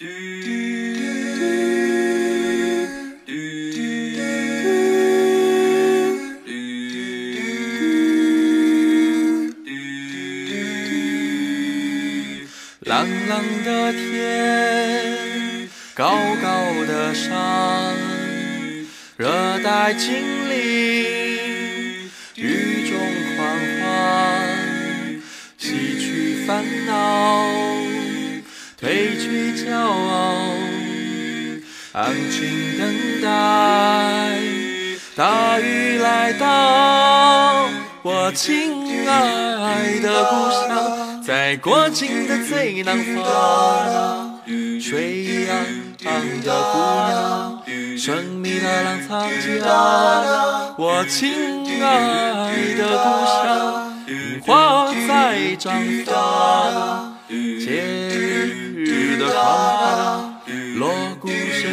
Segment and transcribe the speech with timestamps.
[0.00, 0.06] 蓝
[13.26, 17.92] 蓝的天，高高的山，
[19.16, 20.14] 热带精
[20.48, 22.96] 灵，雨中
[23.36, 23.48] 狂
[23.80, 25.20] 欢，
[25.58, 27.47] 洗去烦恼，
[28.80, 28.86] 褪
[29.20, 30.44] 去骄傲，
[31.90, 33.26] 安静等待，
[35.16, 37.68] 大雨来到，
[38.02, 41.20] 我亲爱的故乡。
[41.24, 44.38] 在国境的最南方，
[44.80, 45.56] 水洋
[46.04, 47.62] 洋的姑娘，
[47.98, 53.92] 神秘的浪藏家，我亲爱的故乡，
[54.46, 57.18] 花在绽放，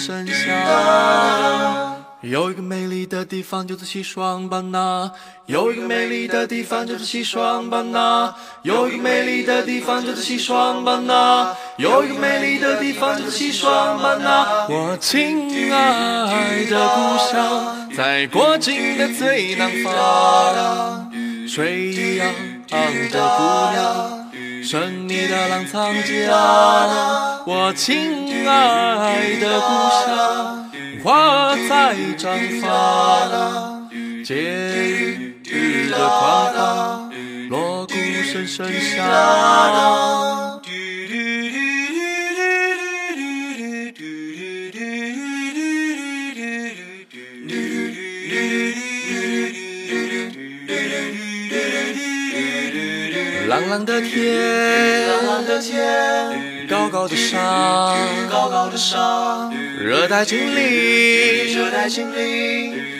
[0.00, 1.96] 鼓声声响。
[2.22, 5.10] 有一个美丽的地方，就是西双版纳。
[5.44, 8.34] 有一个美丽的地方，就是西双版纳。
[8.62, 11.54] 有一个美丽的地方，就是西双版纳。
[11.76, 14.66] 有一个美丽的地方，就是西双版纳。
[14.70, 21.10] 我亲爱的故乡，在国境的最南方。
[21.46, 22.26] 水一样
[23.10, 24.30] 的姑娘，
[24.64, 27.29] 神秘的浪藏家。
[27.52, 29.66] 我亲爱的故
[30.06, 30.70] 乡。
[31.02, 33.90] 花在绽放，
[34.24, 37.10] 节日的狂欢，
[37.48, 40.49] 锣鼓声声响。
[53.50, 57.40] 蓝蓝的天，蓝蓝的天，高高的山，
[58.30, 60.62] 高高的山，热带精灵，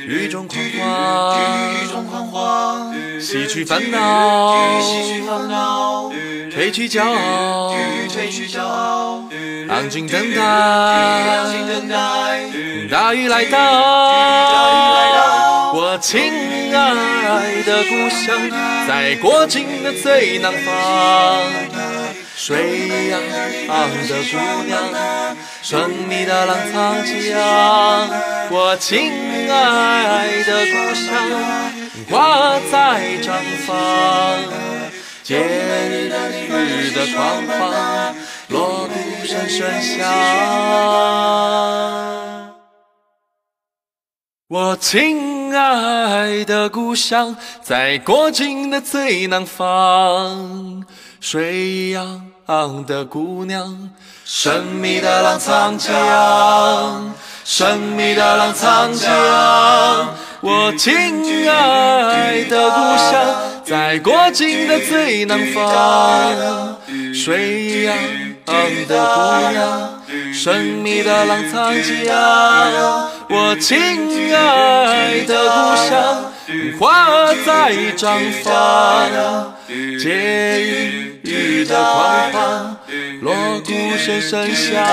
[0.09, 1.39] 雨中狂欢，
[1.73, 6.11] 雨中狂欢，洗去烦恼，洗去烦恼，
[6.51, 7.73] 褪去骄傲，
[8.09, 9.23] 褪去骄傲，
[9.69, 10.41] 安静等待，
[12.91, 16.60] 大雨来到，大雨来到，我亲。
[16.71, 18.49] 亲爱的故乡，
[18.87, 20.73] 在国境的最南方。
[22.37, 23.21] 水洋
[23.67, 24.39] 洋的姑
[24.69, 28.07] 娘，神秘的浪藏家。
[28.51, 29.11] 我亲
[29.51, 31.11] 爱的故乡，
[32.09, 33.27] 花在绽
[33.67, 33.75] 放，
[35.25, 36.09] 节日
[36.93, 38.15] 的狂欢，
[38.47, 38.95] 锣鼓
[39.27, 40.07] 声声响。
[44.49, 50.85] 我亲爱的故乡，在国境的最南方。
[51.21, 52.23] 水一样
[52.87, 53.91] 的姑娘，
[54.25, 59.11] 神秘的浪藏江，神秘的浪藏江。
[60.41, 63.13] 我亲爱的故乡，
[63.63, 66.79] 在国境的最南方。
[67.15, 67.95] 水一样
[68.89, 69.21] 的姑
[69.53, 73.11] 娘，神秘的浪藏江。
[73.33, 73.79] 我亲
[74.35, 76.33] 爱的故乡，
[76.81, 79.55] 花在绽放，
[79.97, 80.11] 节
[81.23, 82.77] 日的狂欢，
[83.21, 83.33] 锣
[83.65, 84.85] 鼓声声响。